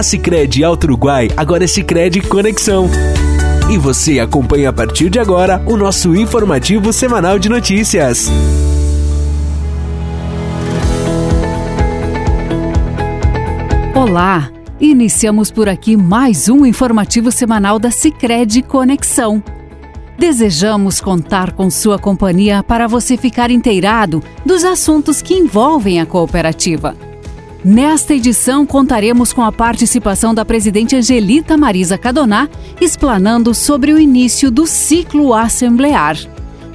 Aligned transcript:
A 0.00 0.02
Sicredi 0.02 0.64
Alto 0.64 0.84
Uruguai 0.84 1.28
agora 1.36 1.64
é 1.64 1.66
Sicredi 1.66 2.22
Conexão. 2.22 2.88
E 3.70 3.76
você 3.76 4.18
acompanha 4.18 4.70
a 4.70 4.72
partir 4.72 5.10
de 5.10 5.18
agora 5.18 5.62
o 5.66 5.76
nosso 5.76 6.16
informativo 6.16 6.90
semanal 6.90 7.38
de 7.38 7.50
notícias. 7.50 8.30
Olá! 13.94 14.50
Iniciamos 14.80 15.50
por 15.50 15.68
aqui 15.68 15.98
mais 15.98 16.48
um 16.48 16.64
informativo 16.64 17.30
semanal 17.30 17.78
da 17.78 17.90
Sicredi 17.90 18.62
Conexão. 18.62 19.44
Desejamos 20.18 20.98
contar 20.98 21.52
com 21.52 21.68
sua 21.68 21.98
companhia 21.98 22.62
para 22.62 22.86
você 22.86 23.18
ficar 23.18 23.50
inteirado 23.50 24.22
dos 24.46 24.64
assuntos 24.64 25.20
que 25.20 25.34
envolvem 25.34 26.00
a 26.00 26.06
cooperativa. 26.06 27.09
Nesta 27.62 28.14
edição, 28.14 28.64
contaremos 28.64 29.34
com 29.34 29.42
a 29.42 29.52
participação 29.52 30.34
da 30.34 30.46
presidente 30.46 30.96
Angelita 30.96 31.58
Marisa 31.58 31.98
Cadoná, 31.98 32.48
explanando 32.80 33.54
sobre 33.54 33.92
o 33.92 34.00
início 34.00 34.50
do 34.50 34.66
ciclo 34.66 35.34
assemblear. 35.34 36.16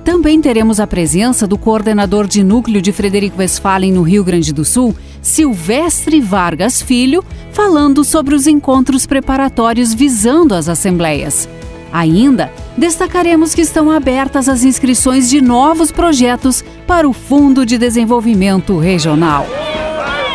Também 0.03 0.39
teremos 0.39 0.79
a 0.79 0.85
presença 0.85 1.47
do 1.47 1.57
coordenador 1.57 2.27
de 2.27 2.43
núcleo 2.43 2.79
de 2.79 2.91
Frederico 2.91 3.39
Westphalen 3.39 3.91
no 3.91 4.03
Rio 4.03 4.23
Grande 4.23 4.53
do 4.53 4.63
Sul, 4.63 4.95
Silvestre 5.23 6.21
Vargas 6.21 6.79
Filho, 6.83 7.25
falando 7.51 8.03
sobre 8.03 8.35
os 8.35 8.45
encontros 8.45 9.07
preparatórios 9.07 9.91
visando 9.91 10.53
as 10.53 10.69
assembleias. 10.69 11.49
Ainda 11.91 12.51
destacaremos 12.77 13.55
que 13.55 13.61
estão 13.61 13.89
abertas 13.89 14.47
as 14.47 14.63
inscrições 14.63 15.27
de 15.27 15.41
novos 15.41 15.91
projetos 15.91 16.63
para 16.85 17.09
o 17.09 17.13
Fundo 17.13 17.65
de 17.65 17.75
Desenvolvimento 17.75 18.77
Regional. 18.77 19.64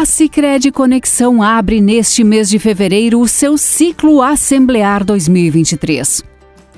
A 0.00 0.06
Sicredi 0.06 0.72
Conexão 0.72 1.42
abre 1.42 1.78
neste 1.78 2.24
mês 2.24 2.48
de 2.48 2.58
fevereiro 2.58 3.20
o 3.20 3.28
seu 3.28 3.58
ciclo 3.58 4.22
Assemblear 4.22 5.04
2023. 5.04 6.24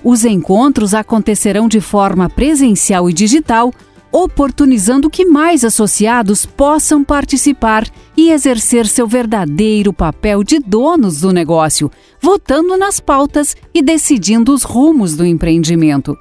Os 0.02 0.24
encontros 0.24 0.92
acontecerão 0.92 1.68
de 1.68 1.80
forma 1.80 2.28
presencial 2.28 3.08
e 3.08 3.12
digital, 3.12 3.72
oportunizando 4.10 5.08
que 5.08 5.24
mais 5.24 5.64
associados 5.64 6.44
possam 6.44 7.04
participar 7.04 7.86
e 8.16 8.32
exercer 8.32 8.88
seu 8.88 9.06
verdadeiro 9.06 9.92
papel 9.92 10.42
de 10.42 10.58
donos 10.58 11.20
do 11.20 11.30
negócio, 11.30 11.92
votando 12.20 12.76
nas 12.76 12.98
pautas 12.98 13.54
e 13.72 13.80
decidindo 13.80 14.52
os 14.52 14.64
rumos 14.64 15.14
do 15.14 15.24
empreendimento. 15.24 16.18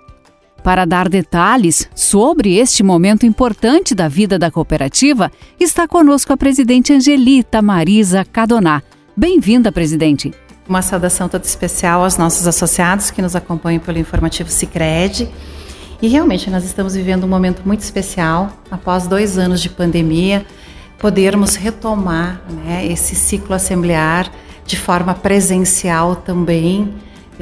Para 0.63 0.85
dar 0.85 1.09
detalhes 1.09 1.89
sobre 1.95 2.57
este 2.57 2.83
momento 2.83 3.25
importante 3.25 3.95
da 3.95 4.07
vida 4.07 4.37
da 4.37 4.51
cooperativa, 4.51 5.31
está 5.59 5.87
conosco 5.87 6.31
a 6.33 6.37
presidente 6.37 6.93
Angelita 6.93 7.63
Marisa 7.63 8.23
Cadoná. 8.23 8.83
Bem-vinda, 9.17 9.71
presidente. 9.71 10.31
Uma 10.69 10.83
saudação 10.83 11.27
toda 11.27 11.45
especial 11.45 12.03
aos 12.03 12.15
nossos 12.15 12.45
associados 12.45 13.09
que 13.09 13.23
nos 13.23 13.35
acompanham 13.35 13.79
pelo 13.79 13.97
informativo 13.97 14.51
Sicredi. 14.51 15.27
E 15.99 16.07
realmente 16.07 16.47
nós 16.51 16.63
estamos 16.63 16.93
vivendo 16.93 17.23
um 17.23 17.29
momento 17.29 17.63
muito 17.65 17.81
especial 17.81 18.55
após 18.69 19.07
dois 19.07 19.39
anos 19.39 19.61
de 19.61 19.69
pandemia, 19.69 20.45
podermos 20.99 21.55
retomar 21.55 22.39
né, 22.63 22.85
esse 22.85 23.15
ciclo 23.15 23.55
assemblear 23.55 24.31
de 24.63 24.77
forma 24.77 25.15
presencial 25.15 26.15
também 26.15 26.93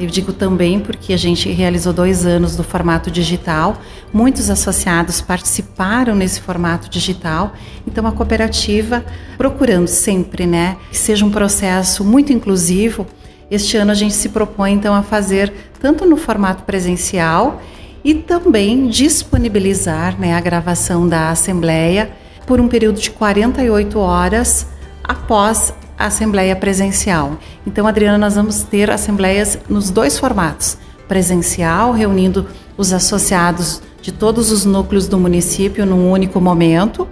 eu 0.04 0.10
digo 0.10 0.32
também 0.32 0.80
porque 0.80 1.12
a 1.12 1.16
gente 1.16 1.50
realizou 1.50 1.92
dois 1.92 2.24
anos 2.24 2.56
do 2.56 2.64
formato 2.64 3.10
digital, 3.10 3.76
muitos 4.12 4.50
associados 4.50 5.20
participaram 5.20 6.14
nesse 6.14 6.40
formato 6.40 6.88
digital, 6.88 7.52
então 7.86 8.06
a 8.06 8.12
cooperativa 8.12 9.04
procurando 9.36 9.88
sempre, 9.88 10.46
né, 10.46 10.76
que 10.90 10.98
seja 10.98 11.24
um 11.24 11.30
processo 11.30 12.04
muito 12.04 12.32
inclusivo. 12.32 13.06
Este 13.50 13.76
ano 13.76 13.90
a 13.90 13.94
gente 13.94 14.14
se 14.14 14.28
propõe 14.28 14.72
então 14.72 14.94
a 14.94 15.02
fazer 15.02 15.52
tanto 15.80 16.06
no 16.06 16.16
formato 16.16 16.62
presencial 16.62 17.60
e 18.04 18.14
também 18.14 18.88
disponibilizar 18.88 20.18
né, 20.18 20.34
a 20.34 20.40
gravação 20.40 21.08
da 21.08 21.30
assembleia 21.30 22.10
por 22.46 22.60
um 22.60 22.68
período 22.68 23.00
de 23.00 23.10
48 23.10 23.98
horas 23.98 24.66
após 25.04 25.74
a 26.00 26.06
assembleia 26.06 26.56
presencial. 26.56 27.36
Então, 27.66 27.86
Adriana, 27.86 28.16
nós 28.16 28.34
vamos 28.34 28.62
ter 28.62 28.90
assembleias 28.90 29.58
nos 29.68 29.90
dois 29.90 30.18
formatos: 30.18 30.78
presencial, 31.06 31.92
reunindo 31.92 32.46
os 32.76 32.90
associados 32.90 33.82
de 34.00 34.10
todos 34.10 34.50
os 34.50 34.64
núcleos 34.64 35.06
do 35.06 35.18
município 35.18 35.84
num 35.84 36.10
único 36.10 36.40
momento, 36.40 37.06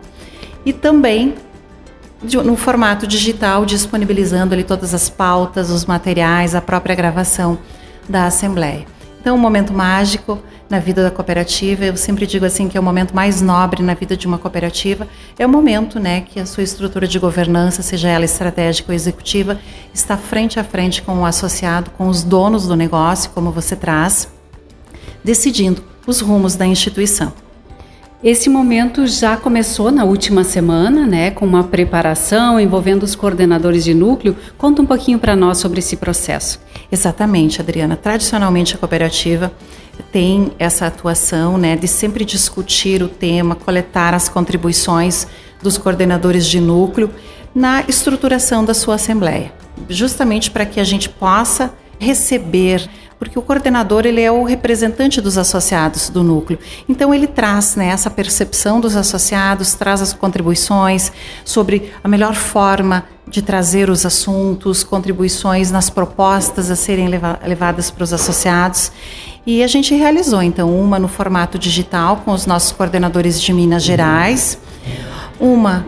e 0.64 0.72
também 0.72 1.34
no 2.44 2.56
formato 2.56 3.06
digital, 3.06 3.66
disponibilizando 3.66 4.54
ali 4.54 4.64
todas 4.64 4.94
as 4.94 5.10
pautas, 5.10 5.70
os 5.70 5.84
materiais, 5.84 6.54
a 6.54 6.60
própria 6.60 6.94
gravação 6.94 7.58
da 8.08 8.24
assembleia. 8.24 8.86
Então, 9.20 9.36
um 9.36 9.38
momento 9.38 9.72
mágico 9.72 10.38
na 10.68 10.78
vida 10.78 11.02
da 11.02 11.10
cooperativa. 11.10 11.84
Eu 11.84 11.96
sempre 11.96 12.26
digo 12.26 12.44
assim 12.44 12.68
que 12.68 12.76
é 12.76 12.80
o 12.80 12.82
momento 12.82 13.14
mais 13.14 13.40
nobre 13.40 13.82
na 13.82 13.94
vida 13.94 14.16
de 14.16 14.26
uma 14.26 14.38
cooperativa. 14.38 15.08
É 15.38 15.46
o 15.46 15.48
momento, 15.48 15.98
né, 15.98 16.20
que 16.20 16.38
a 16.38 16.46
sua 16.46 16.62
estrutura 16.62 17.06
de 17.08 17.18
governança, 17.18 17.82
seja 17.82 18.08
ela 18.08 18.24
estratégica 18.24 18.90
ou 18.90 18.94
executiva, 18.94 19.58
está 19.94 20.16
frente 20.16 20.60
a 20.60 20.64
frente 20.64 21.02
com 21.02 21.20
o 21.20 21.26
associado, 21.26 21.90
com 21.92 22.08
os 22.08 22.22
donos 22.22 22.66
do 22.66 22.76
negócio, 22.76 23.30
como 23.30 23.50
você 23.50 23.74
traz, 23.74 24.28
decidindo 25.24 25.82
os 26.06 26.20
rumos 26.20 26.54
da 26.54 26.66
instituição. 26.66 27.32
Esse 28.22 28.50
momento 28.50 29.06
já 29.06 29.36
começou 29.36 29.92
na 29.92 30.02
última 30.02 30.42
semana, 30.42 31.06
né, 31.06 31.30
com 31.30 31.46
uma 31.46 31.62
preparação 31.62 32.58
envolvendo 32.58 33.04
os 33.04 33.14
coordenadores 33.14 33.84
de 33.84 33.94
núcleo. 33.94 34.36
Conta 34.56 34.82
um 34.82 34.86
pouquinho 34.86 35.20
para 35.20 35.36
nós 35.36 35.58
sobre 35.58 35.78
esse 35.78 35.96
processo. 35.96 36.60
Exatamente, 36.90 37.60
Adriana. 37.60 37.94
Tradicionalmente 37.94 38.74
a 38.74 38.78
cooperativa 38.78 39.52
tem 40.10 40.50
essa 40.58 40.88
atuação, 40.88 41.56
né, 41.56 41.76
de 41.76 41.86
sempre 41.86 42.24
discutir 42.24 43.04
o 43.04 43.08
tema, 43.08 43.54
coletar 43.54 44.12
as 44.14 44.28
contribuições 44.28 45.28
dos 45.62 45.78
coordenadores 45.78 46.44
de 46.44 46.60
núcleo 46.60 47.10
na 47.54 47.84
estruturação 47.86 48.64
da 48.64 48.74
sua 48.74 48.96
assembleia, 48.96 49.52
justamente 49.88 50.50
para 50.50 50.66
que 50.66 50.80
a 50.80 50.84
gente 50.84 51.08
possa 51.08 51.72
receber 52.00 52.88
porque 53.18 53.38
o 53.38 53.42
coordenador 53.42 54.06
ele 54.06 54.20
é 54.20 54.30
o 54.30 54.44
representante 54.44 55.20
dos 55.20 55.36
associados 55.36 56.08
do 56.08 56.22
núcleo. 56.22 56.58
Então 56.88 57.12
ele 57.12 57.26
traz 57.26 57.74
né, 57.74 57.88
essa 57.88 58.08
percepção 58.08 58.80
dos 58.80 58.94
associados, 58.94 59.74
traz 59.74 60.00
as 60.00 60.12
contribuições 60.12 61.10
sobre 61.44 61.92
a 62.02 62.08
melhor 62.08 62.34
forma 62.34 63.04
de 63.26 63.42
trazer 63.42 63.90
os 63.90 64.06
assuntos, 64.06 64.82
contribuições 64.82 65.70
nas 65.70 65.90
propostas 65.90 66.70
a 66.70 66.76
serem 66.76 67.08
leva 67.08 67.38
levadas 67.44 67.90
para 67.90 68.04
os 68.04 68.12
associados. 68.12 68.92
E 69.44 69.62
a 69.62 69.66
gente 69.66 69.94
realizou 69.94 70.42
então 70.42 70.74
uma 70.78 70.98
no 70.98 71.08
formato 71.08 71.58
digital 71.58 72.18
com 72.24 72.32
os 72.32 72.46
nossos 72.46 72.72
coordenadores 72.72 73.40
de 73.40 73.52
Minas 73.52 73.82
Gerais, 73.82 74.58
uma 75.40 75.84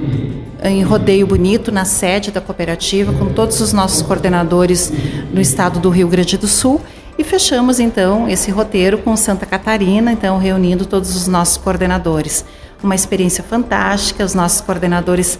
em 0.62 0.82
Rodeio 0.82 1.26
Bonito, 1.26 1.72
na 1.72 1.84
sede 1.84 2.30
da 2.30 2.40
cooperativa, 2.40 3.12
com 3.12 3.32
todos 3.32 3.60
os 3.60 3.72
nossos 3.72 4.02
coordenadores 4.02 4.92
no 5.32 5.40
estado 5.40 5.80
do 5.80 5.88
Rio 5.88 6.08
Grande 6.08 6.36
do 6.36 6.46
Sul 6.46 6.80
e 7.20 7.24
fechamos 7.24 7.78
então 7.78 8.26
esse 8.26 8.50
roteiro 8.50 8.96
com 8.96 9.14
Santa 9.14 9.44
Catarina, 9.44 10.10
então 10.10 10.38
reunindo 10.38 10.86
todos 10.86 11.14
os 11.14 11.26
nossos 11.26 11.58
coordenadores. 11.58 12.46
Uma 12.82 12.94
experiência 12.94 13.44
fantástica, 13.44 14.24
os 14.24 14.32
nossos 14.32 14.62
coordenadores 14.62 15.38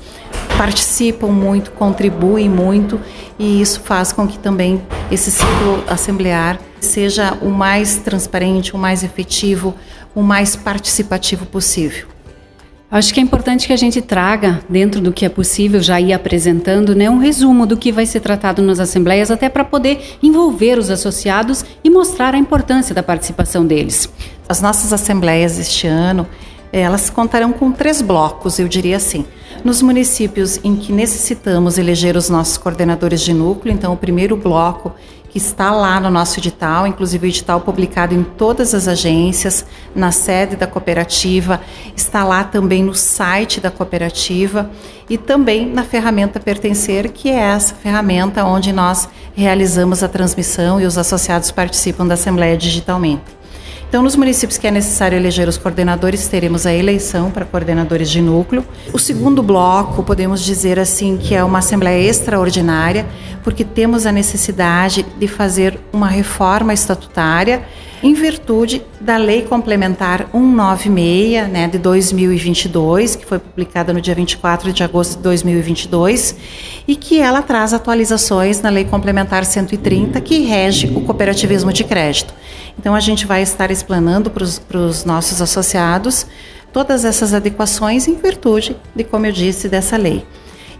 participam 0.58 1.28
muito, 1.28 1.70
contribuem 1.70 2.50
muito 2.50 3.00
e 3.38 3.62
isso 3.62 3.80
faz 3.80 4.12
com 4.12 4.28
que 4.28 4.38
também 4.38 4.82
esse 5.10 5.30
ciclo 5.30 5.82
assemblear 5.88 6.60
seja 6.80 7.32
o 7.40 7.48
mais 7.48 7.96
transparente, 7.96 8.76
o 8.76 8.78
mais 8.78 9.02
efetivo, 9.02 9.74
o 10.14 10.22
mais 10.22 10.54
participativo 10.54 11.46
possível. 11.46 12.08
Acho 12.90 13.14
que 13.14 13.20
é 13.20 13.22
importante 13.22 13.68
que 13.68 13.72
a 13.72 13.76
gente 13.76 14.02
traga, 14.02 14.60
dentro 14.68 15.00
do 15.00 15.12
que 15.12 15.24
é 15.24 15.28
possível, 15.28 15.80
já 15.80 16.00
ir 16.00 16.12
apresentando, 16.12 16.92
né, 16.92 17.08
um 17.08 17.18
resumo 17.18 17.64
do 17.64 17.76
que 17.76 17.92
vai 17.92 18.04
ser 18.04 18.18
tratado 18.18 18.60
nas 18.60 18.80
assembleias, 18.80 19.30
até 19.30 19.48
para 19.48 19.62
poder 19.62 20.18
envolver 20.20 20.76
os 20.76 20.90
associados 20.90 21.64
e 21.84 21.88
mostrar 21.88 22.34
a 22.34 22.38
importância 22.38 22.92
da 22.92 23.00
participação 23.00 23.64
deles. 23.64 24.08
As 24.48 24.60
nossas 24.60 24.92
assembleias 24.92 25.56
este 25.56 25.86
ano 25.86 26.26
elas 26.72 27.10
contarão 27.10 27.52
com 27.52 27.72
três 27.72 28.00
blocos, 28.00 28.58
eu 28.58 28.68
diria 28.68 28.96
assim. 28.96 29.24
Nos 29.64 29.82
municípios 29.82 30.58
em 30.62 30.76
que 30.76 30.92
necessitamos 30.92 31.78
eleger 31.78 32.16
os 32.16 32.28
nossos 32.28 32.56
coordenadores 32.56 33.20
de 33.20 33.32
núcleo, 33.32 33.74
então 33.74 33.92
o 33.92 33.96
primeiro 33.96 34.36
bloco 34.36 34.92
que 35.30 35.38
está 35.38 35.70
lá 35.70 36.00
no 36.00 36.10
nosso 36.10 36.40
edital, 36.40 36.86
inclusive 36.86 37.26
o 37.26 37.28
edital 37.28 37.60
publicado 37.60 38.14
em 38.14 38.22
todas 38.22 38.74
as 38.74 38.88
agências, 38.88 39.64
na 39.94 40.10
sede 40.10 40.56
da 40.56 40.66
cooperativa, 40.66 41.60
está 41.96 42.24
lá 42.24 42.42
também 42.42 42.82
no 42.82 42.94
site 42.94 43.60
da 43.60 43.70
cooperativa 43.70 44.68
e 45.08 45.16
também 45.16 45.66
na 45.66 45.84
ferramenta 45.84 46.40
Pertencer, 46.40 47.12
que 47.12 47.30
é 47.30 47.38
essa 47.38 47.74
ferramenta 47.76 48.44
onde 48.44 48.72
nós 48.72 49.08
realizamos 49.34 50.02
a 50.02 50.08
transmissão 50.08 50.80
e 50.80 50.84
os 50.84 50.98
associados 50.98 51.52
participam 51.52 52.06
da 52.06 52.14
Assembleia 52.14 52.56
digitalmente. 52.56 53.39
Então, 53.90 54.04
nos 54.04 54.14
municípios 54.14 54.56
que 54.56 54.68
é 54.68 54.70
necessário 54.70 55.18
eleger 55.18 55.48
os 55.48 55.56
coordenadores, 55.56 56.28
teremos 56.28 56.64
a 56.64 56.72
eleição 56.72 57.28
para 57.28 57.44
coordenadores 57.44 58.08
de 58.08 58.22
núcleo. 58.22 58.64
O 58.92 59.00
segundo 59.00 59.42
bloco, 59.42 60.04
podemos 60.04 60.44
dizer 60.44 60.78
assim, 60.78 61.16
que 61.16 61.34
é 61.34 61.42
uma 61.42 61.58
assembleia 61.58 62.08
extraordinária, 62.08 63.04
porque 63.42 63.64
temos 63.64 64.06
a 64.06 64.12
necessidade 64.12 65.04
de 65.18 65.26
fazer 65.26 65.76
uma 65.92 66.06
reforma 66.06 66.72
estatutária 66.72 67.64
em 68.00 68.14
virtude 68.14 68.80
da 69.00 69.16
Lei 69.16 69.42
Complementar 69.42 70.28
196, 70.30 71.48
né, 71.48 71.66
de 71.66 71.78
2022, 71.78 73.16
que 73.16 73.26
foi 73.26 73.40
publicada 73.40 73.92
no 73.92 74.00
dia 74.00 74.14
24 74.14 74.72
de 74.72 74.84
agosto 74.84 75.16
de 75.16 75.22
2022, 75.24 76.36
e 76.86 76.94
que 76.94 77.20
ela 77.20 77.42
traz 77.42 77.74
atualizações 77.74 78.62
na 78.62 78.70
Lei 78.70 78.84
Complementar 78.84 79.44
130, 79.44 80.20
que 80.20 80.42
rege 80.42 80.86
o 80.94 81.00
cooperativismo 81.00 81.72
de 81.72 81.82
crédito. 81.82 82.32
Então, 82.78 82.94
a 82.94 83.00
gente 83.00 83.26
vai 83.26 83.42
estar 83.42 83.70
explanando 83.70 84.30
para 84.30 84.78
os 84.78 85.04
nossos 85.04 85.40
associados 85.42 86.26
todas 86.72 87.04
essas 87.04 87.34
adequações 87.34 88.06
em 88.06 88.14
virtude 88.14 88.76
de, 88.94 89.04
como 89.04 89.26
eu 89.26 89.32
disse, 89.32 89.68
dessa 89.68 89.96
lei. 89.96 90.24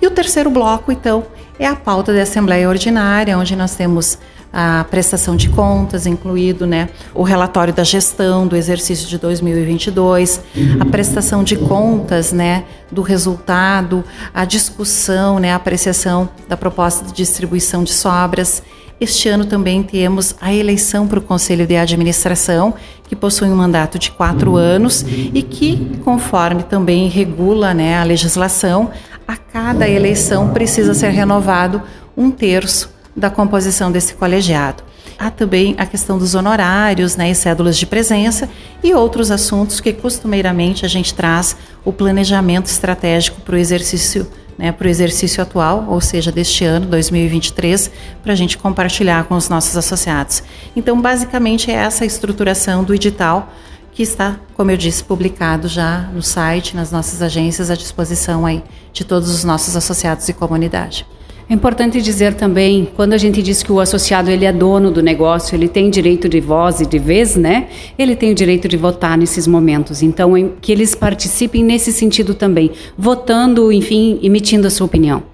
E 0.01 0.07
o 0.07 0.11
terceiro 0.11 0.51
bloco, 0.51 0.91
então, 0.91 1.27
é 1.59 1.67
a 1.67 1.77
pauta 1.77 2.13
da 2.15 2.23
Assembleia 2.23 2.69
Ordinária, 2.69 3.37
onde 3.37 3.55
nós 3.55 3.75
temos 3.75 4.19
a 4.53 4.85
prestação 4.91 5.37
de 5.37 5.49
contas, 5.49 6.07
incluído 6.07 6.67
né, 6.67 6.89
o 7.15 7.23
relatório 7.23 7.73
da 7.73 7.85
gestão 7.85 8.47
do 8.47 8.57
exercício 8.57 9.07
de 9.07 9.17
2022, 9.17 10.41
a 10.81 10.85
prestação 10.87 11.45
de 11.45 11.57
contas 11.57 12.33
né, 12.33 12.65
do 12.91 13.03
resultado, 13.03 14.05
a 14.35 14.45
discussão, 14.45 15.39
né, 15.39 15.53
a 15.53 15.57
apreciação 15.57 16.29
da 16.49 16.57
proposta 16.57 17.05
de 17.05 17.13
distribuição 17.13 17.85
de 17.85 17.93
sobras 17.93 18.63
este 19.01 19.31
ano 19.31 19.47
também 19.47 19.83
temos 19.83 20.37
a 20.41 20.53
eleição 20.53 21.09
para 21.09 21.19
o 21.19 21.23
Conselho 21.23 21.67
de 21.67 21.75
Administração, 21.75 22.75
que 23.09 23.17
possui 23.17 23.49
um 23.49 23.57
mandato 23.57 23.99
de 23.99 24.11
quatro 24.11 24.57
anos 24.57 25.05
e 25.33 25.43
que, 25.43 25.99
conforme 26.05 26.63
também 26.63 27.09
regula 27.09 27.73
né, 27.73 27.97
a 27.97 28.05
legislação, 28.05 28.91
a 29.27 29.37
cada 29.37 29.89
eleição 29.89 30.51
precisa 30.51 30.93
ser 30.93 31.09
renovado 31.09 31.83
um 32.15 32.31
terço 32.31 32.91
da 33.17 33.31
composição 33.31 33.91
desse 33.91 34.13
colegiado. 34.15 34.83
Há 35.21 35.31
também 35.31 35.75
a 35.77 35.85
questão 35.85 36.17
dos 36.17 36.35
honorários 36.35 37.15
né, 37.15 37.31
e 37.31 37.35
cédulas 37.35 37.77
de 37.77 37.85
presença 37.85 38.49
e 38.83 38.95
outros 38.95 39.31
assuntos 39.31 39.79
que 39.79 39.93
costumeiramente 39.93 40.87
a 40.87 40.89
gente 40.89 41.13
traz 41.13 41.59
o 41.85 41.93
planejamento 41.93 42.69
estratégico 42.69 43.39
para 43.43 43.55
o 43.55 43.59
exercício 43.59 44.27
né, 44.57 44.73
para 44.73 44.87
o 44.87 44.91
exercício 44.91 45.43
atual, 45.43 45.87
ou 45.89 46.01
seja, 46.01 46.33
deste 46.33 46.65
ano, 46.65 46.87
2023, 46.87 47.91
para 48.23 48.33
a 48.33 48.37
gente 48.37 48.57
compartilhar 48.57 49.25
com 49.25 49.35
os 49.35 49.49
nossos 49.49 49.77
associados. 49.77 50.43
Então, 50.75 51.01
basicamente, 51.01 51.71
é 51.71 51.75
essa 51.75 52.05
estruturação 52.05 52.83
do 52.83 52.95
edital 52.95 53.53
que 53.93 54.03
está, 54.03 54.39
como 54.55 54.71
eu 54.71 54.77
disse, 54.77 55.05
publicado 55.05 55.67
já 55.69 56.09
no 56.15 56.23
site, 56.23 56.77
nas 56.77 56.91
nossas 56.91 57.21
agências, 57.21 57.71
à 57.71 57.75
disposição 57.75 58.45
aí 58.45 58.63
de 58.93 59.05
todos 59.05 59.31
os 59.31 59.45
nossos 59.45 59.77
associados 59.77 60.29
e 60.29 60.33
comunidade. 60.35 61.07
É 61.51 61.55
importante 61.55 62.01
dizer 62.01 62.35
também, 62.35 62.89
quando 62.95 63.13
a 63.13 63.19
gente 63.19 63.43
diz 63.43 63.61
que 63.61 63.73
o 63.73 63.81
associado 63.81 64.31
ele 64.31 64.45
é 64.45 64.53
dono 64.53 64.89
do 64.89 65.03
negócio, 65.03 65.57
ele 65.57 65.67
tem 65.67 65.91
direito 65.91 66.29
de 66.29 66.39
voz 66.39 66.81
e 66.81 66.87
de 66.87 66.97
vez, 66.97 67.35
né? 67.35 67.67
Ele 67.99 68.15
tem 68.15 68.31
o 68.31 68.35
direito 68.37 68.69
de 68.69 68.77
votar 68.77 69.19
nesses 69.19 69.49
momentos. 69.49 70.01
Então, 70.01 70.33
que 70.61 70.71
eles 70.71 70.95
participem 70.95 71.65
nesse 71.65 71.93
sentido 71.93 72.35
também, 72.35 72.71
votando, 72.97 73.73
enfim, 73.73 74.21
emitindo 74.23 74.69
a 74.69 74.71
sua 74.71 74.87
opinião. 74.87 75.25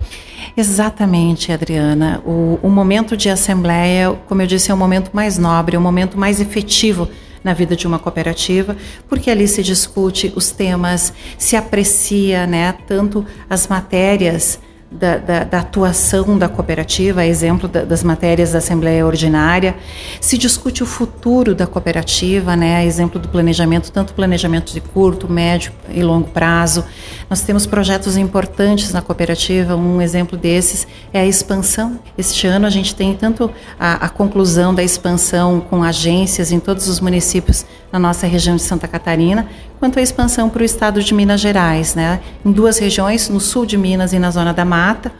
Exatamente, 0.57 1.53
Adriana. 1.53 2.23
O, 2.25 2.59
o 2.62 2.71
momento 2.71 3.15
de 3.15 3.29
assembleia, 3.29 4.19
como 4.27 4.41
eu 4.41 4.47
disse, 4.47 4.71
é 4.71 4.75
o 4.75 4.77
momento 4.77 5.11
mais 5.12 5.37
nobre, 5.37 5.77
é 5.77 5.79
o 5.79 5.83
momento 5.83 6.19
mais 6.19 6.41
efetivo 6.41 7.11
na 7.45 7.53
vida 7.53 7.77
de 7.77 7.87
uma 7.87 7.99
cooperativa, 7.99 8.75
porque 9.07 9.31
ali 9.31 9.47
se 9.47 9.62
discute 9.62 10.33
os 10.35 10.51
temas, 10.51 11.12
se 11.37 11.57
aprecia, 11.57 12.47
né, 12.47 12.75
tanto 12.87 13.23
as 13.51 13.69
matérias 13.69 14.59
da, 14.99 15.19
da, 15.19 15.45
da, 15.45 15.61
atuação 15.61 16.39
da 16.39 16.49
cooperativa, 16.49 17.25
exemplo 17.25 17.69
da, 17.69 17.85
das 17.85 18.03
matérias 18.03 18.53
da 18.53 18.59
Assembleia 18.59 19.07
Ordinária. 19.07 19.77
Se 20.21 20.39
discute 20.39 20.83
o 20.83 20.87
futuro 20.87 21.55
da 21.55 21.67
cooperativa, 21.67 22.57
né, 22.57 22.85
exemplo 22.85 23.21
do 23.21 23.29
planejamento, 23.29 23.93
tanto 23.93 24.15
planejamento 24.15 24.73
de 24.73 24.81
curto, 24.81 25.31
médio 25.31 25.73
e 25.91 26.03
longo 26.03 26.29
prazo. 26.29 26.85
Nós 27.29 27.43
temos 27.43 27.67
projetos 27.67 28.17
importantes 28.17 28.93
na 28.93 29.03
cooperativa, 29.03 29.77
um 29.77 30.01
exemplo 30.01 30.39
desses 30.39 30.87
é 31.13 31.21
a 31.21 31.27
expansão. 31.27 31.99
Este 32.17 32.47
ano 32.47 32.67
a 32.67 32.71
gente 32.71 32.95
tem 32.95 33.15
tanto 33.15 33.51
a, 33.79 34.07
a 34.07 34.09
conclusão 34.09 34.75
da 34.75 34.83
expansão 34.83 35.61
com 35.61 35.83
agências 35.83 36.53
em 36.53 36.59
todos 36.59 36.89
os 36.89 37.01
municípios 37.01 37.67
na 37.93 37.99
nossa 37.99 38.27
região 38.27 38.57
de 38.57 38.63
Santa 38.63 38.89
Catarina, 38.89 39.49
quanto 39.78 39.99
à 39.99 40.02
expansão 40.02 40.49
para 40.49 40.62
o 40.62 40.64
estado 40.64 41.02
de 41.02 41.14
Minas 41.14 41.40
Gerais, 41.40 41.94
né? 41.94 42.20
em 42.44 42.52
duas 42.52 42.78
regiões, 42.78 43.28
no 43.28 43.40
sul 43.40 43.67
de 43.67 43.76
Minas 43.76 44.12
e 44.12 44.19
na 44.19 44.31
zona 44.31 44.52
da 44.52 44.64
mata, 44.64 45.12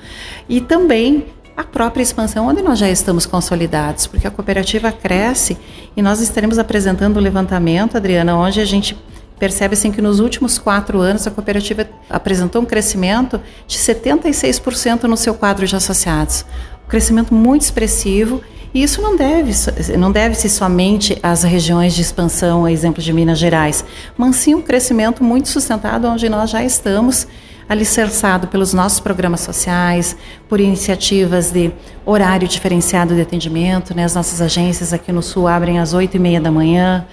e 0.49 0.61
também 0.61 1.27
a 1.57 1.65
própria 1.65 2.03
expansão, 2.03 2.47
onde 2.47 2.61
nós 2.61 2.79
já 2.79 2.91
estamos 2.91 3.25
consolidados, 3.25 4.07
porque 4.07 4.27
a 4.27 4.31
cooperativa 4.31 4.93
cresce 4.93 5.57
e 5.97 6.03
nós 6.03 6.21
estaremos 6.21 6.59
apresentando 6.59 7.17
o 7.17 7.21
levantamento, 7.21 7.97
Adriana, 7.97 8.37
onde 8.37 8.61
a 8.61 8.65
gente 8.65 8.97
percebe 9.39 9.75
assim, 9.75 9.91
que 9.91 10.03
nos 10.03 10.21
últimos 10.21 10.59
quatro 10.59 11.01
anos 11.01 11.27
a 11.27 11.31
cooperativa 11.31 11.87
apresentou 12.09 12.63
um 12.63 12.65
crescimento 12.65 13.41
de 13.67 13.79
76% 13.79 15.05
no 15.05 15.17
seu 15.17 15.35
quadro 15.35 15.67
de 15.67 15.77
associados. 15.77 16.45
Um 16.85 16.89
crescimento 16.89 17.35
muito 17.35 17.63
expressivo 17.63 18.43
e 18.75 18.83
isso 18.83 19.01
não 19.01 19.17
deve, 19.17 19.53
não 19.97 20.13
deve-se 20.13 20.49
somente 20.49 21.19
às 21.23 21.43
regiões 21.43 21.95
de 21.95 22.03
expansão, 22.03 22.65
a 22.65 22.73
exemplo 22.73 23.03
de 23.03 23.13
Minas 23.13 23.39
Gerais, 23.39 23.85
mas 24.17 24.37
sim 24.37 24.55
um 24.55 24.63
crescimento 24.63 25.25
muito 25.25 25.49
sustentado 25.49 26.07
onde 26.07 26.29
nós 26.29 26.51
já 26.51 26.63
estamos 26.63 27.27
alicerçado 27.69 28.47
pelos 28.47 28.73
nossos 28.73 29.01
programas 29.01 29.41
sociais, 29.41 30.17
por 30.49 30.61
iniciativas 30.61 31.51
de 31.51 31.73
horário 32.05 32.47
diferenciado 32.47 33.15
de 33.15 33.21
atendimento, 33.21 33.95
né? 33.95 34.05
as 34.05 34.15
nossas 34.15 34.41
agências 34.41 34.93
aqui 34.93 35.11
no 35.11 35.23
Sul 35.23 35.49
abrem 35.49 35.79
às 35.79 35.93
oito 35.93 36.17
e 36.17 36.21
meia 36.21 36.41
da 36.41 36.51
manhã, 36.51 37.05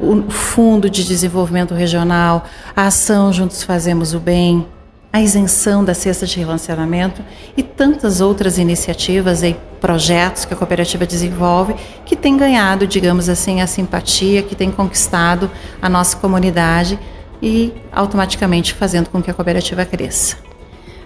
o 0.00 0.28
Fundo 0.30 0.90
de 0.90 1.04
Desenvolvimento 1.04 1.74
Regional, 1.74 2.44
a 2.74 2.86
ação 2.86 3.32
Juntos 3.32 3.62
Fazemos 3.62 4.14
o 4.14 4.18
Bem, 4.18 4.66
a 5.12 5.20
isenção 5.20 5.84
da 5.84 5.92
cesta 5.92 6.24
de 6.24 6.38
relacionamento 6.38 7.22
e 7.56 7.62
tantas 7.62 8.20
outras 8.20 8.56
iniciativas 8.56 9.42
e 9.42 9.54
projetos 9.80 10.46
que 10.46 10.54
a 10.54 10.56
cooperativa 10.56 11.04
desenvolve 11.04 11.74
que 12.06 12.16
tem 12.16 12.36
ganhado, 12.36 12.86
digamos 12.86 13.28
assim, 13.28 13.60
a 13.60 13.66
simpatia, 13.66 14.42
que 14.42 14.56
tem 14.56 14.70
conquistado 14.70 15.50
a 15.82 15.88
nossa 15.88 16.16
comunidade 16.16 16.98
e 17.42 17.72
automaticamente 17.92 18.72
fazendo 18.72 19.10
com 19.10 19.22
que 19.22 19.30
a 19.30 19.34
cooperativa 19.34 19.84
cresça. 19.84 20.36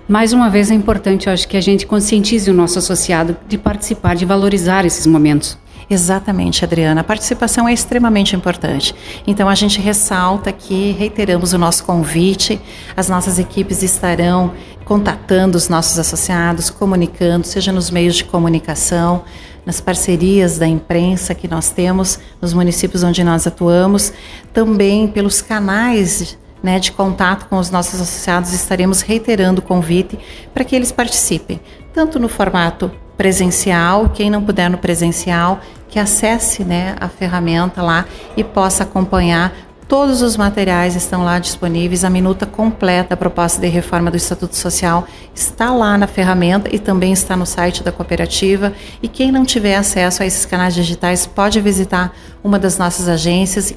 Mais 0.08 0.32
uma 0.32 0.48
vez 0.48 0.70
é 0.70 0.74
importante, 0.74 1.26
eu 1.26 1.32
acho 1.32 1.48
que 1.48 1.56
a 1.56 1.60
gente 1.60 1.84
conscientize 1.84 2.48
o 2.48 2.54
nosso 2.54 2.78
associado 2.78 3.36
de 3.48 3.58
participar, 3.58 4.14
de 4.14 4.24
valorizar 4.24 4.84
esses 4.84 5.04
momentos. 5.04 5.58
Exatamente, 5.88 6.64
Adriana. 6.64 7.00
A 7.00 7.04
participação 7.04 7.68
é 7.68 7.72
extremamente 7.72 8.34
importante. 8.34 8.94
Então, 9.24 9.48
a 9.48 9.54
gente 9.54 9.80
ressalta 9.80 10.50
que 10.50 10.90
reiteramos 10.92 11.52
o 11.52 11.58
nosso 11.58 11.84
convite, 11.84 12.60
as 12.96 13.08
nossas 13.08 13.38
equipes 13.38 13.82
estarão 13.82 14.52
contatando 14.84 15.56
os 15.56 15.68
nossos 15.68 15.98
associados, 15.98 16.70
comunicando, 16.70 17.46
seja 17.46 17.72
nos 17.72 17.90
meios 17.90 18.16
de 18.16 18.24
comunicação, 18.24 19.24
nas 19.64 19.80
parcerias 19.80 20.58
da 20.58 20.66
imprensa 20.66 21.34
que 21.34 21.48
nós 21.48 21.70
temos 21.70 22.20
nos 22.40 22.52
municípios 22.52 23.02
onde 23.02 23.22
nós 23.24 23.46
atuamos, 23.46 24.12
também 24.52 25.08
pelos 25.08 25.42
canais 25.42 26.38
né, 26.62 26.78
de 26.78 26.92
contato 26.92 27.48
com 27.48 27.58
os 27.58 27.70
nossos 27.70 28.00
associados, 28.00 28.52
estaremos 28.52 29.00
reiterando 29.02 29.60
o 29.60 29.64
convite 29.64 30.18
para 30.54 30.64
que 30.64 30.74
eles 30.74 30.92
participem, 30.92 31.60
tanto 31.92 32.18
no 32.18 32.28
formato 32.28 32.90
presencial, 33.16 34.10
quem 34.10 34.30
não 34.30 34.42
puder 34.42 34.70
no 34.70 34.78
presencial, 34.78 35.60
que 35.88 35.98
acesse 35.98 36.64
né, 36.64 36.96
a 37.00 37.08
ferramenta 37.08 37.82
lá 37.82 38.04
e 38.36 38.44
possa 38.44 38.82
acompanhar. 38.82 39.52
Todos 39.88 40.20
os 40.20 40.36
materiais 40.36 40.96
estão 40.96 41.24
lá 41.24 41.38
disponíveis. 41.38 42.02
A 42.02 42.10
minuta 42.10 42.44
completa 42.44 43.10
da 43.10 43.16
proposta 43.16 43.60
de 43.60 43.68
reforma 43.68 44.10
do 44.10 44.16
Estatuto 44.16 44.56
Social 44.56 45.06
está 45.32 45.70
lá 45.70 45.96
na 45.96 46.08
ferramenta 46.08 46.68
e 46.74 46.78
também 46.78 47.12
está 47.12 47.36
no 47.36 47.46
site 47.46 47.84
da 47.84 47.92
cooperativa. 47.92 48.72
E 49.00 49.06
quem 49.06 49.30
não 49.30 49.44
tiver 49.44 49.76
acesso 49.76 50.24
a 50.24 50.26
esses 50.26 50.44
canais 50.44 50.74
digitais 50.74 51.24
pode 51.24 51.60
visitar 51.60 52.12
uma 52.42 52.58
das 52.58 52.78
nossas 52.78 53.08
agências 53.08 53.72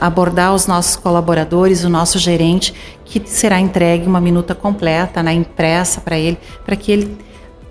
abordar 0.00 0.54
os 0.54 0.66
nossos 0.66 0.96
colaboradores, 0.96 1.84
o 1.84 1.88
nosso 1.88 2.18
gerente, 2.18 2.72
que 3.04 3.20
será 3.26 3.58
entregue 3.58 4.06
uma 4.06 4.20
minuta 4.20 4.54
completa, 4.54 5.22
né, 5.22 5.32
impressa 5.32 6.00
para 6.00 6.16
ele, 6.16 6.38
para 6.64 6.76
que 6.76 6.92
ele 6.92 7.18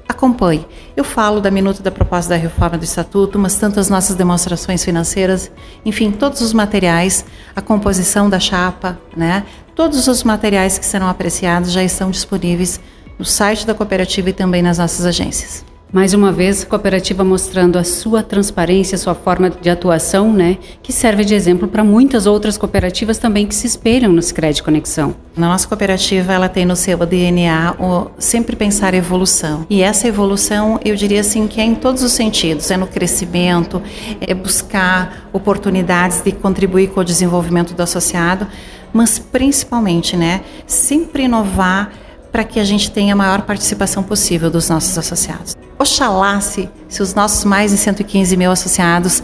acompanhe. 0.08 0.66
Eu 0.96 1.04
falo 1.04 1.42
da 1.42 1.52
minuta 1.52 1.84
da 1.84 1.92
proposta 1.92 2.30
da 2.30 2.36
reforma 2.36 2.78
do 2.78 2.84
estatuto, 2.84 3.38
mas 3.38 3.56
tanto 3.56 3.80
as 3.80 3.90
nossas 3.90 4.16
demonstrações 4.16 4.84
financeiras, 4.84 5.52
enfim, 5.86 6.12
todos 6.12 6.42
os 6.42 6.54
materiais, 6.54 7.26
a 7.56 7.62
composição 7.62 8.30
da 8.30 8.40
chapa, 8.40 8.98
né? 9.16 9.46
Todos 9.76 10.08
os 10.08 10.24
materiais 10.24 10.78
que 10.78 10.86
serão 10.86 11.08
apreciados 11.08 11.72
já 11.72 11.84
estão 11.84 12.10
disponíveis 12.10 12.80
no 13.20 13.26
site 13.26 13.66
da 13.66 13.74
cooperativa 13.74 14.30
e 14.30 14.34
também 14.34 14.62
nas 14.62 14.78
nossas 14.78 15.06
agências. 15.06 15.67
Mais 15.91 16.13
uma 16.13 16.34
vez, 16.34 16.65
cooperativa 16.65 17.24
mostrando 17.24 17.79
a 17.79 17.84
sua 17.84 18.22
transparência, 18.22 18.98
sua 18.98 19.15
forma 19.15 19.50
de 19.50 19.70
atuação, 19.70 20.34
né, 20.34 20.58
que 20.84 20.91
serve 20.91 21.24
de 21.24 21.34
exemplo 21.34 21.65
para 21.65 21.82
muitas 21.82 22.25
outras 22.25 22.58
cooperativas 22.58 23.17
também 23.17 23.48
que 23.48 23.56
se 23.56 23.67
espelham 23.67 24.12
no 24.12 24.22
Sicredi 24.22 24.62
Conexão. 24.62 25.15
Na 25.36 25.48
nossa 25.48 25.65
cooperativa, 25.65 26.34
ela 26.34 26.50
tem 26.50 26.65
no 26.65 26.75
seu 26.75 26.98
DNA 27.06 27.75
o 27.79 28.12
sempre 28.20 28.58
pensar 28.58 28.94
evolução. 28.94 29.65
E 29.70 29.82
essa 29.82 30.10
evolução, 30.10 30.77
eu 30.84 30.94
diria 30.94 31.22
assim, 31.22 31.48
que 31.48 31.62
é 31.62 31.63
em 31.63 31.74
todos 31.74 32.03
os 32.03 32.12
sentidos, 32.12 32.70
é 32.70 32.75
no 32.75 32.88
crescimento, 32.88 33.82
é 34.20 34.34
buscar 34.34 35.29
oportunidades 35.32 36.22
de 36.22 36.34
contribuir 36.34 36.89
com 36.89 37.00
o 37.00 37.06
desenvolvimento 37.06 37.74
do 37.74 37.82
associado, 37.82 38.46
mas 38.91 39.20
principalmente, 39.20 40.17
né, 40.17 40.41
sempre 40.65 41.24
inovar 41.24 41.94
para 42.29 42.44
que 42.44 42.60
a 42.60 42.63
gente 42.65 42.91
tenha 42.91 43.13
a 43.13 43.15
maior 43.15 43.44
participação 43.44 44.03
possível 44.03 44.51
dos 44.51 44.70
nossos 44.70 44.98
associados. 44.98 45.56
Oxalá 45.79 46.39
se, 46.41 46.69
se 46.89 47.01
os 47.01 47.13
nossos 47.13 47.43
mais 47.43 47.72
de 47.72 47.77
115 47.77 48.36
mil 48.36 48.51
associados 48.51 49.22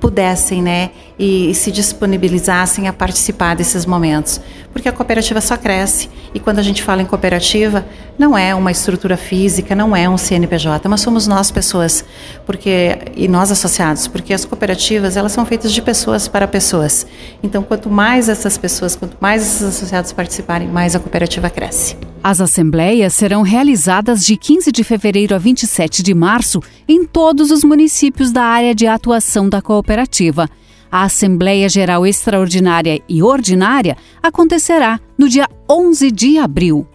pudessem, 0.00 0.62
né, 0.62 0.90
e, 1.18 1.50
e, 1.50 1.54
se 1.54 1.72
disponibilizassem 1.72 2.86
a 2.86 2.92
participar 2.92 3.56
desses 3.56 3.84
momentos, 3.84 4.40
porque 4.78 4.88
a 4.88 4.92
cooperativa 4.92 5.40
só 5.40 5.56
cresce 5.56 6.08
e 6.32 6.38
quando 6.38 6.60
a 6.60 6.62
gente 6.62 6.84
fala 6.84 7.02
em 7.02 7.04
cooperativa, 7.04 7.84
não 8.16 8.38
é 8.38 8.54
uma 8.54 8.70
estrutura 8.70 9.16
física, 9.16 9.74
não 9.74 9.94
é 9.94 10.08
um 10.08 10.16
CNPJ, 10.16 10.88
mas 10.88 11.00
somos 11.00 11.26
nós 11.26 11.50
pessoas, 11.50 12.04
porque 12.46 12.96
e 13.16 13.26
nós 13.26 13.50
associados, 13.50 14.06
porque 14.06 14.32
as 14.32 14.44
cooperativas 14.44 15.16
elas 15.16 15.32
são 15.32 15.44
feitas 15.44 15.72
de 15.72 15.82
pessoas 15.82 16.28
para 16.28 16.46
pessoas. 16.46 17.04
Então, 17.42 17.64
quanto 17.64 17.90
mais 17.90 18.28
essas 18.28 18.56
pessoas, 18.56 18.94
quanto 18.94 19.16
mais 19.20 19.42
esses 19.42 19.62
associados 19.62 20.12
participarem, 20.12 20.68
mais 20.68 20.94
a 20.94 21.00
cooperativa 21.00 21.50
cresce. 21.50 21.96
As 22.22 22.40
assembleias 22.40 23.14
serão 23.14 23.42
realizadas 23.42 24.24
de 24.24 24.36
15 24.36 24.70
de 24.70 24.84
fevereiro 24.84 25.34
a 25.34 25.38
27 25.38 26.04
de 26.04 26.14
março 26.14 26.62
em 26.86 27.04
todos 27.04 27.50
os 27.50 27.64
municípios 27.64 28.30
da 28.30 28.44
área 28.44 28.76
de 28.76 28.86
atuação 28.86 29.48
da 29.48 29.60
cooperativa. 29.60 30.48
A 30.90 31.04
Assembleia 31.04 31.68
Geral 31.68 32.06
Extraordinária 32.06 33.00
e 33.08 33.22
Ordinária 33.22 33.96
acontecerá 34.22 34.98
no 35.16 35.28
dia 35.28 35.48
11 35.70 36.10
de 36.10 36.38
abril. 36.38 36.86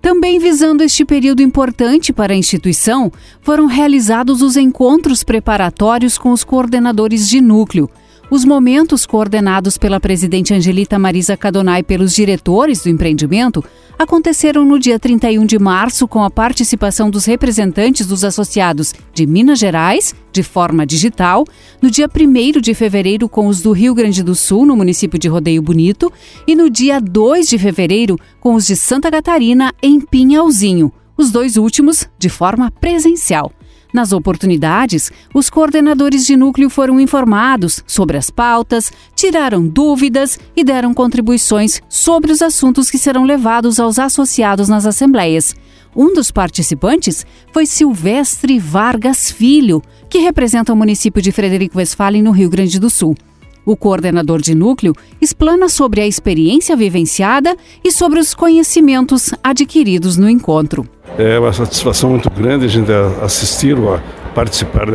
Também 0.00 0.38
visando 0.38 0.82
este 0.82 1.04
período 1.04 1.42
importante 1.42 2.12
para 2.12 2.32
a 2.32 2.36
instituição, 2.36 3.10
foram 3.40 3.66
realizados 3.66 4.42
os 4.42 4.56
encontros 4.56 5.22
preparatórios 5.22 6.18
com 6.18 6.30
os 6.30 6.42
coordenadores 6.42 7.28
de 7.28 7.40
núcleo, 7.40 7.88
os 8.32 8.46
momentos 8.46 9.04
coordenados 9.04 9.76
pela 9.76 10.00
presidente 10.00 10.54
Angelita 10.54 10.98
Marisa 10.98 11.36
Cadonai 11.36 11.82
pelos 11.82 12.14
diretores 12.14 12.82
do 12.82 12.88
empreendimento 12.88 13.62
aconteceram 13.98 14.64
no 14.64 14.78
dia 14.78 14.98
31 14.98 15.44
de 15.44 15.58
março 15.58 16.08
com 16.08 16.24
a 16.24 16.30
participação 16.30 17.10
dos 17.10 17.26
representantes 17.26 18.06
dos 18.06 18.24
associados 18.24 18.94
de 19.12 19.26
Minas 19.26 19.58
Gerais, 19.58 20.14
de 20.32 20.42
forma 20.42 20.86
digital, 20.86 21.44
no 21.82 21.90
dia 21.90 22.08
1 22.08 22.58
de 22.58 22.72
fevereiro 22.72 23.28
com 23.28 23.48
os 23.48 23.60
do 23.60 23.70
Rio 23.70 23.94
Grande 23.94 24.22
do 24.22 24.34
Sul, 24.34 24.64
no 24.64 24.76
município 24.76 25.18
de 25.18 25.28
Rodeio 25.28 25.60
Bonito, 25.60 26.10
e 26.46 26.54
no 26.54 26.70
dia 26.70 27.02
2 27.02 27.46
de 27.46 27.58
fevereiro 27.58 28.18
com 28.40 28.54
os 28.54 28.66
de 28.66 28.76
Santa 28.76 29.10
Catarina, 29.10 29.74
em 29.82 30.00
Pinhalzinho, 30.00 30.90
os 31.18 31.30
dois 31.30 31.58
últimos 31.58 32.08
de 32.18 32.30
forma 32.30 32.70
presencial. 32.70 33.52
Nas 33.92 34.12
oportunidades, 34.12 35.12
os 35.34 35.50
coordenadores 35.50 36.24
de 36.24 36.36
núcleo 36.36 36.70
foram 36.70 36.98
informados 36.98 37.84
sobre 37.86 38.16
as 38.16 38.30
pautas, 38.30 38.90
tiraram 39.14 39.66
dúvidas 39.66 40.38
e 40.56 40.64
deram 40.64 40.94
contribuições 40.94 41.82
sobre 41.88 42.32
os 42.32 42.40
assuntos 42.40 42.90
que 42.90 42.96
serão 42.96 43.24
levados 43.24 43.78
aos 43.78 43.98
associados 43.98 44.68
nas 44.68 44.86
assembleias. 44.86 45.54
Um 45.94 46.14
dos 46.14 46.30
participantes 46.30 47.26
foi 47.52 47.66
Silvestre 47.66 48.58
Vargas 48.58 49.30
Filho, 49.30 49.82
que 50.08 50.20
representa 50.20 50.72
o 50.72 50.76
município 50.76 51.20
de 51.20 51.30
Frederico 51.30 51.76
Westphalen, 51.76 52.22
no 52.22 52.30
Rio 52.30 52.48
Grande 52.48 52.80
do 52.80 52.88
Sul. 52.88 53.14
O 53.64 53.76
coordenador 53.76 54.40
de 54.40 54.54
núcleo 54.54 54.92
explana 55.20 55.68
sobre 55.68 56.00
a 56.00 56.06
experiência 56.06 56.76
vivenciada 56.76 57.56
e 57.84 57.92
sobre 57.92 58.18
os 58.18 58.34
conhecimentos 58.34 59.30
adquiridos 59.42 60.16
no 60.16 60.28
encontro. 60.28 60.86
É 61.16 61.38
uma 61.38 61.52
satisfação 61.52 62.10
muito 62.10 62.30
grande 62.30 62.64
a 62.64 62.68
gente 62.68 62.90
assistir 63.22 63.76
a 63.76 64.00
participar 64.34 64.86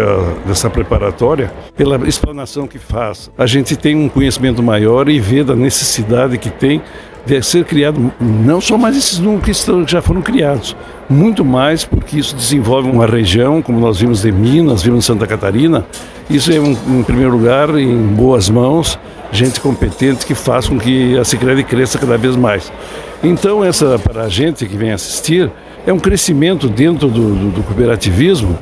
dessa 0.46 0.70
preparatória 0.70 1.54
pela 1.76 1.96
explanação 2.08 2.68
que 2.68 2.80
faz. 2.80 3.30
A 3.38 3.46
gente 3.46 3.76
tem 3.76 3.96
um 3.96 4.10
conhecimento 4.10 4.62
maior 4.64 5.08
e 5.08 5.20
vê 5.20 5.44
da 5.44 5.56
necessidade 5.56 6.38
que 6.38 6.50
tem 6.50 6.82
ser 7.42 7.66
criado 7.66 8.12
não 8.20 8.60
só 8.62 8.78
mais 8.78 8.96
esses 8.96 9.20
núcleos 9.20 9.64
que 9.64 9.92
já 9.92 10.02
foram 10.02 10.22
criados, 10.22 10.76
muito 11.10 11.44
mais 11.44 11.86
porque 11.86 12.18
isso 12.20 12.36
desenvolve 12.36 12.90
uma 12.90 13.06
região, 13.06 13.62
como 13.62 13.80
nós 13.80 14.00
vimos 14.00 14.22
de 14.22 14.32
Minas, 14.32 14.84
vimos 14.84 15.00
de 15.00 15.06
Santa 15.06 15.28
Catarina. 15.28 15.86
Isso 16.30 16.52
é, 16.52 16.60
um, 16.60 16.72
em 17.00 17.04
primeiro 17.04 17.32
lugar, 17.32 17.70
em 17.78 17.96
boas 18.08 18.50
mãos, 18.50 19.00
gente 19.32 19.60
competente 19.60 20.26
que 20.26 20.36
faz 20.36 20.68
com 20.68 20.78
que 20.78 21.18
a 21.18 21.24
Sicredi 21.24 21.64
cresça 21.64 21.98
cada 21.98 22.18
vez 22.18 22.36
mais. 22.36 22.72
Então, 23.24 23.64
essa 23.64 23.98
para 24.00 24.24
a 24.24 24.30
gente 24.30 24.66
que 24.66 24.78
vem 24.78 24.92
assistir, 24.92 25.50
é 25.86 25.94
um 25.94 26.00
crescimento 26.00 26.68
dentro 26.68 27.08
do, 27.08 27.34
do, 27.34 27.52
do 27.52 27.64
cooperativismo 27.64 28.58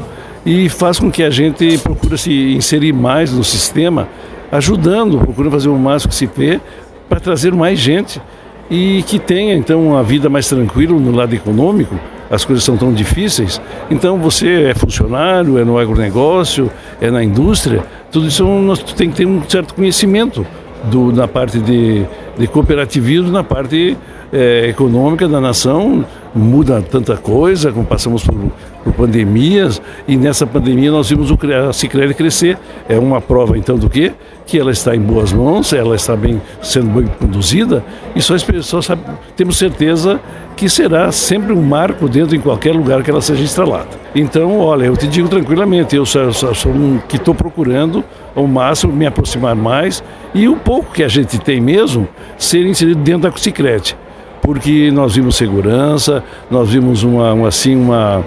e 0.45 0.69
faz 0.69 0.99
com 0.99 1.11
que 1.11 1.23
a 1.23 1.29
gente 1.29 1.77
procure 1.79 2.17
se 2.17 2.53
inserir 2.53 2.93
mais 2.93 3.31
no 3.31 3.43
sistema, 3.43 4.07
ajudando, 4.51 5.17
procurando 5.17 5.51
fazer 5.51 5.69
o 5.69 5.77
máximo 5.77 6.09
que 6.09 6.15
se 6.15 6.27
vê 6.27 6.61
para 7.09 7.19
trazer 7.19 7.51
mais 7.53 7.79
gente 7.79 8.21
e 8.69 9.03
que 9.03 9.19
tenha 9.19 9.55
então 9.55 9.85
uma 9.85 10.03
vida 10.03 10.29
mais 10.29 10.47
tranquila 10.47 10.97
no 10.99 11.11
lado 11.11 11.33
econômico. 11.33 11.95
As 12.29 12.43
coisas 12.43 12.63
são 12.63 12.75
tão 12.75 12.91
difíceis. 12.91 13.61
Então 13.89 14.17
você 14.17 14.63
é 14.63 14.73
funcionário, 14.73 15.59
é 15.59 15.63
no 15.63 15.77
agronegócio, 15.77 16.71
é 16.99 17.11
na 17.11 17.23
indústria, 17.23 17.83
tudo 18.11 18.27
isso 18.27 18.45
nós 18.45 18.79
tem 18.93 19.09
que 19.09 19.17
ter 19.17 19.25
um 19.25 19.43
certo 19.47 19.73
conhecimento 19.73 20.45
do, 20.85 21.11
na 21.11 21.27
parte 21.27 21.59
de, 21.59 22.05
de 22.37 22.47
cooperativismo, 22.47 23.31
na 23.31 23.43
parte 23.43 23.97
é, 24.31 24.67
econômica 24.69 25.27
da 25.27 25.39
nação, 25.39 26.05
muda 26.33 26.81
tanta 26.81 27.17
coisa, 27.17 27.71
como 27.71 27.85
passamos 27.85 28.23
por, 28.23 28.35
por, 28.83 28.93
pandemias, 28.93 29.81
e 30.07 30.17
nessa 30.17 30.45
pandemia 30.45 30.91
nós 30.91 31.09
vimos 31.09 31.31
o, 31.31 31.37
a 31.67 31.73
Cicred 31.73 32.13
crescer. 32.13 32.57
É 32.87 32.97
uma 32.97 33.21
prova 33.21 33.57
então 33.57 33.77
do 33.77 33.89
quê? 33.89 34.11
Que 34.45 34.59
ela 34.59 34.71
está 34.71 34.95
em 34.95 34.99
boas 34.99 35.33
mãos, 35.33 35.73
ela 35.73 35.95
está 35.95 36.15
bem 36.15 36.41
sendo 36.61 36.89
bem 36.89 37.07
conduzida, 37.19 37.83
e 38.15 38.21
só, 38.21 38.35
só 38.61 38.81
sabe, 38.81 39.01
temos 39.35 39.57
certeza 39.57 40.19
que 40.55 40.69
será 40.69 41.11
sempre 41.11 41.51
um 41.51 41.61
marco 41.61 42.07
dentro 42.07 42.35
em 42.35 42.39
qualquer 42.39 42.73
lugar 42.73 43.03
que 43.03 43.09
ela 43.09 43.21
seja 43.21 43.43
instalada. 43.43 43.89
Então, 44.13 44.59
olha, 44.59 44.85
eu 44.85 44.95
te 44.95 45.07
digo 45.07 45.27
tranquilamente, 45.27 45.95
eu 45.95 46.05
sou, 46.05 46.31
sou, 46.31 46.53
sou 46.55 46.71
um 46.71 46.99
que 47.09 47.17
estou 47.17 47.35
procurando 47.35 48.03
ao 48.35 48.47
máximo 48.47 48.93
me 48.93 49.05
aproximar 49.05 49.55
mais 49.55 50.03
e 50.33 50.47
o 50.47 50.55
pouco 50.55 50.93
que 50.93 51.03
a 51.03 51.07
gente 51.07 51.39
tem 51.39 51.59
mesmo 51.59 52.07
ser 52.37 52.65
inserido 52.65 53.01
dentro 53.01 53.29
da 53.29 53.37
Cicred 53.37 53.97
porque 54.45 54.91
nós 54.91 55.15
vimos 55.15 55.35
segurança, 55.35 56.23
nós 56.51 56.69
vimos 56.69 57.01
uma, 57.01 57.33
uma 57.33 57.47
assim 57.47 57.75
uma 57.75 58.23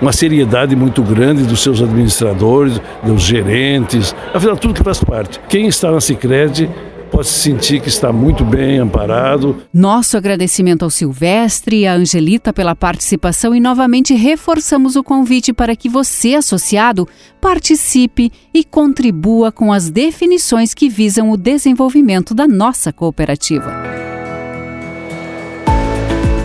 uma 0.00 0.12
seriedade 0.12 0.74
muito 0.76 1.02
grande 1.02 1.42
dos 1.44 1.62
seus 1.62 1.80
administradores, 1.80 2.80
dos 3.02 3.22
gerentes, 3.22 4.14
afinal 4.32 4.56
tudo 4.56 4.74
que 4.74 4.82
faz 4.82 5.02
parte. 5.02 5.40
Quem 5.48 5.66
está 5.66 5.90
na 5.90 6.00
Sicredi 6.00 6.68
pode 7.10 7.26
se 7.26 7.40
sentir 7.40 7.80
que 7.80 7.88
está 7.88 8.12
muito 8.12 8.44
bem 8.44 8.78
amparado. 8.78 9.56
Nosso 9.72 10.16
agradecimento 10.16 10.84
ao 10.84 10.90
Silvestre 10.90 11.80
e 11.80 11.86
à 11.86 11.94
Angelita 11.94 12.52
pela 12.52 12.76
participação 12.76 13.54
e 13.54 13.60
novamente 13.60 14.14
reforçamos 14.14 14.94
o 14.94 15.02
convite 15.02 15.52
para 15.52 15.74
que 15.74 15.88
você, 15.88 16.34
associado, 16.34 17.08
participe 17.40 18.30
e 18.52 18.62
contribua 18.62 19.50
com 19.50 19.72
as 19.72 19.90
definições 19.90 20.74
que 20.74 20.88
visam 20.88 21.30
o 21.30 21.36
desenvolvimento 21.36 22.34
da 22.34 22.46
nossa 22.46 22.92
cooperativa 22.92 24.07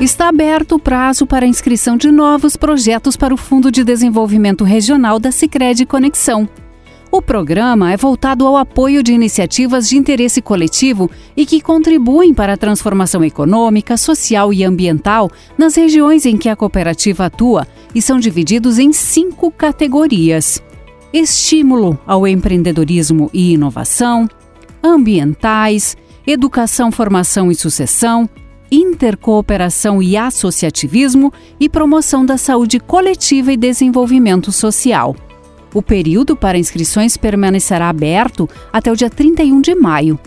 está 0.02 0.28
aberto 0.30 0.76
o 0.76 0.80
prazo 0.80 1.26
para 1.26 1.46
inscrição 1.46 1.96
de 1.96 2.12
novos 2.12 2.58
projetos 2.58 3.16
para 3.16 3.34
o 3.34 3.38
Fundo 3.38 3.72
de 3.72 3.84
Desenvolvimento 3.84 4.64
Regional 4.64 5.20
da 5.20 5.32
Sicredi 5.32 5.86
Conexão. 5.86 6.48
O 7.12 7.22
programa 7.22 7.94
é 7.94 7.96
voltado 7.96 8.46
ao 8.48 8.58
apoio 8.58 9.04
de 9.04 9.14
iniciativas 9.14 9.88
de 9.88 9.98
interesse 9.98 10.42
coletivo 10.42 11.10
e 11.38 11.46
que 11.46 11.62
contribuem 11.62 12.34
para 12.34 12.54
a 12.54 12.58
transformação 12.58 13.24
econômica, 13.24 13.96
social 13.98 14.52
e 14.52 14.64
ambiental 14.64 15.30
nas 15.58 15.76
regiões 15.76 16.26
em 16.26 16.38
que 16.38 16.50
a 16.50 16.56
cooperativa 16.56 17.26
atua 17.26 17.68
e 17.94 18.02
são 18.02 18.20
divididos 18.20 18.80
em 18.80 18.92
cinco 18.92 19.52
categorias: 19.52 20.62
estímulo 21.14 22.00
ao 22.06 22.28
empreendedorismo 22.28 23.30
e 23.32 23.54
inovação, 23.54 24.28
ambientais, 24.84 25.96
educação, 26.26 26.92
formação 26.92 27.52
e 27.52 27.56
sucessão, 27.56 28.28
intercooperação 28.72 30.02
e 30.02 30.18
associativismo 30.18 31.32
e 31.60 31.70
promoção 31.70 32.26
da 32.26 32.38
saúde 32.38 32.80
coletiva 32.80 33.54
e 33.54 33.58
desenvolvimento 33.58 34.52
social. 34.52 35.16
O 35.74 35.82
período 35.82 36.36
para 36.36 36.58
inscrições 36.58 37.18
permanecerá 37.18 37.90
aberto 37.90 38.50
até 38.72 38.92
o 38.92 38.96
dia 38.96 39.10
31 39.10 39.62
de 39.62 39.74
maio. 39.74 40.20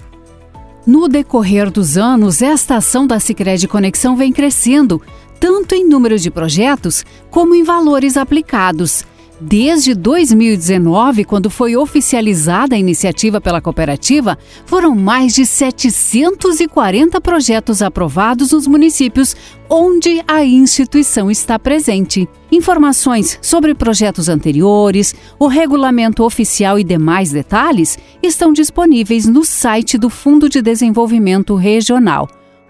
No 0.86 1.08
decorrer 1.08 1.70
dos 1.70 1.96
anos, 1.96 2.42
esta 2.42 2.76
ação 2.76 3.06
da 3.06 3.18
Sicredi 3.18 3.66
Conexão 3.66 4.16
vem 4.16 4.32
crescendo, 4.32 5.02
tanto 5.40 5.74
em 5.74 5.84
número 5.84 6.18
de 6.18 6.30
projetos 6.30 7.04
como 7.30 7.54
em 7.54 7.64
valores 7.64 8.16
aplicados. 8.16 9.04
Desde 9.38 9.94
2019, 9.94 11.24
quando 11.24 11.50
foi 11.50 11.76
oficializada 11.76 12.74
a 12.74 12.78
iniciativa 12.78 13.38
pela 13.38 13.60
cooperativa, 13.60 14.38
foram 14.64 14.94
mais 14.94 15.34
de 15.34 15.44
740 15.44 17.20
projetos 17.20 17.82
aprovados 17.82 18.52
nos 18.52 18.66
municípios 18.66 19.36
onde 19.68 20.22
a 20.26 20.42
instituição 20.42 21.30
está 21.30 21.58
presente. 21.58 22.26
Informações 22.50 23.38
sobre 23.42 23.74
projetos 23.74 24.30
anteriores, 24.30 25.14
o 25.38 25.48
regulamento 25.48 26.24
oficial 26.24 26.78
e 26.78 26.84
demais 26.84 27.30
detalhes 27.30 27.98
estão 28.22 28.54
disponíveis 28.54 29.26
no 29.26 29.44
site 29.44 29.98
do 29.98 30.08
Fundo 30.08 30.48
de 30.48 30.62
Desenvolvimento 30.62 31.54
Regional 31.54 32.26